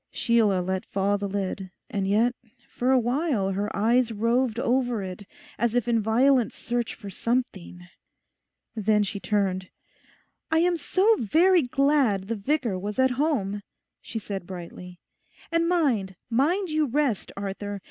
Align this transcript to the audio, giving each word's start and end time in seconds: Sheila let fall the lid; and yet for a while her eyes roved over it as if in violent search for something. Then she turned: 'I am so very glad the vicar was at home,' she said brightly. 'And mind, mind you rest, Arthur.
Sheila 0.09 0.61
let 0.63 0.83
fall 0.83 1.19
the 1.19 1.27
lid; 1.29 1.69
and 1.87 2.07
yet 2.07 2.33
for 2.67 2.89
a 2.89 2.97
while 2.97 3.51
her 3.51 3.69
eyes 3.75 4.11
roved 4.11 4.57
over 4.59 5.03
it 5.03 5.27
as 5.59 5.75
if 5.75 5.87
in 5.87 6.01
violent 6.01 6.53
search 6.53 6.95
for 6.95 7.11
something. 7.11 7.87
Then 8.75 9.03
she 9.03 9.19
turned: 9.19 9.69
'I 10.49 10.57
am 10.57 10.77
so 10.77 11.17
very 11.17 11.61
glad 11.61 12.23
the 12.29 12.35
vicar 12.35 12.79
was 12.79 12.97
at 12.97 13.11
home,' 13.21 13.61
she 14.01 14.17
said 14.17 14.47
brightly. 14.47 14.99
'And 15.51 15.69
mind, 15.69 16.15
mind 16.31 16.71
you 16.71 16.87
rest, 16.87 17.31
Arthur. 17.37 17.79